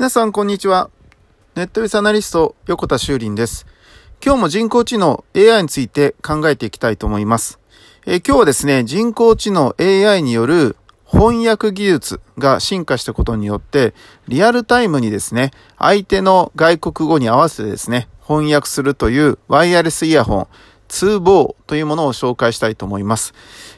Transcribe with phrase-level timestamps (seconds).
[0.00, 0.88] 皆さん、こんにちは。
[1.54, 3.66] ネットベースアナリスト、横田修林です。
[4.24, 7.60] 今日も人工知能 AI について考えていきたいと思います。
[8.06, 13.92] えー、今日はですね、人工知能 AI による翻訳技術が進化したことによって、
[14.26, 20.46] リアルタイムにですね、相手の外国語に合わせてですね、翻訳するというワイヤレスイヤホン、
[20.90, 23.32] ツーボーというものを紹介したいと思います。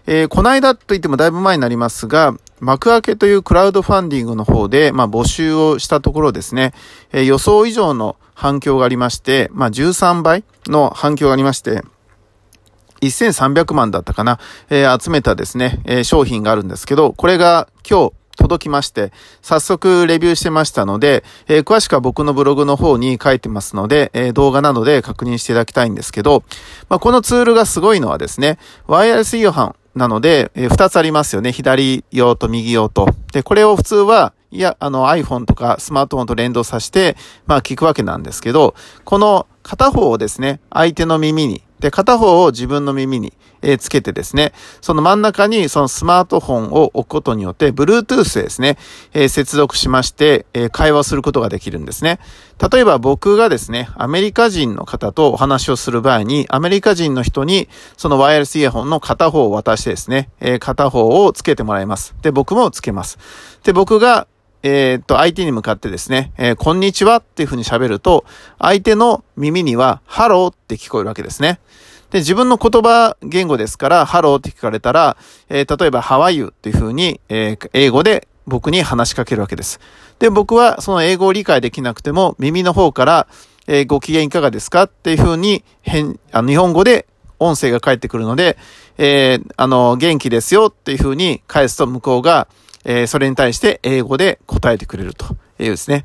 [0.06, 6.72] えー、この間といってもだいぶ前になりますが、幕開けというクラウドファンディングの方で、まあ、募集をしたところですね、
[7.12, 11.82] えー、予想以上の反響がありまして、まあ、13倍の反響がありまして、
[13.02, 14.38] 1300万だったかな、
[14.70, 26.42] えー、集めたですね、えー、商品があるんですけど、これが今日、届きまして、早速レビューしてましたので、えー、詳しくは僕のブログの方に書いてますので、えー、動画などで確認していただきたいんですけど、
[26.88, 31.52] まあ、このツールがすごいのはですね、ワイヤレスイヤホンなので、えー、2つありますよね。
[31.52, 33.08] 左用と右用と。
[33.32, 48.78] で、これを普通は、いや、あの iPhone とかスマートフォンと連動させて、まあ聞くわけなんですけど、この片方をですね、相手の耳に、で、片方を自分の耳に、えー、つけてですね、その真ん中にそのスマートフォンを置くことによって、Bluetooth ですね、
[49.12, 52.20] えー、接続しまして、えー、会話することができるんですね。
[52.70, 62.14] 例えば僕がですね、アメリカ人の方とお話をする場合に、アメリカ人の人に、そのワイヤレスイヤホンの片方を渡してですね、え、片方をつけてもらいます。
[62.22, 63.18] で、僕もつけます。
[63.64, 64.28] で、僕が
[64.62, 68.24] えっと、相手に向かってですね、えー、こんにちはっていう風に喋ると、
[68.60, 71.58] 相手の耳には、ハローって聞こえるわけですね。
[72.10, 75.16] で、自分の言葉言語ですから、ハローって聞かれたら、
[75.48, 79.80] えー、例えば、ハワイユっていう風に、えー、英語で僕に話しかけるわけです。
[80.20, 83.26] で、僕はその英語を理解できなくても、耳の方から、
[83.66, 87.06] えー、ご機嫌いかがですかっていう風に、変、あの、日本語で
[87.42, 88.56] 音声が返ってくるので、
[88.98, 92.48] えー、あの、元気ですよっていう風に返すと向こうが、
[92.84, 95.26] えー、それに対して英語で答えてくれると
[95.58, 96.04] いうですね。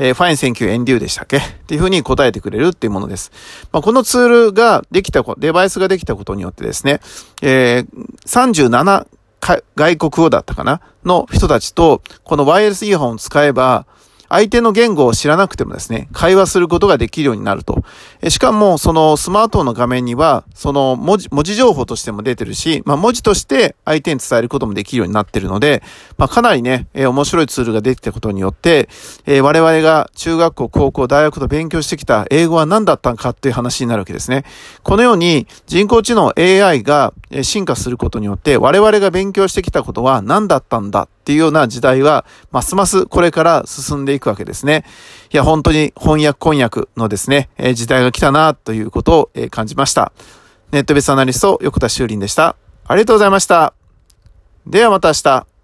[0.00, 3.32] えー、 Fine thank you and you でしたっけっていうふうに答えてくれるっていうものです。
[3.72, 7.00] まあ、このツールができた、デバイスができたことによってですね、
[7.42, 9.06] えー、37
[9.76, 13.86] 外国語だったかなの人たちと、このワイヤレスイヤホンを使えば、
[14.28, 17.82] 相手の言語を知らなくてもですね、会話することができるようになると。
[18.28, 25.82] しかも、そのスマートフォンの画面には、その文字、文字情報としても出てるし、まあ文字として相手に伝えることもできるようになってるので、
[26.16, 28.88] まあかなりね、えー、面白いツールができたことによって、
[29.26, 34.44] えー、我々が中学校、高校、大学と勉強してきた英語は何だったのかっていう話になるわけですね。
[34.82, 44.86] このように人工知能 AI が進化することによって、我々が勉強してきたことは何だったんだっていうような時代は、ますますこれから進んでいくわけですね。
[45.30, 50.10] いや、本当に翻訳翻訳のですね、えー、時代が来たなということを、えー、感じました。
[50.72, 52.56] ネットベースアナリスト、横田修林でした。
[52.86, 53.74] ありがとうございました。
[54.66, 55.57] ではまた明日。